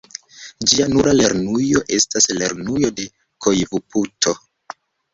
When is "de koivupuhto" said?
3.03-4.39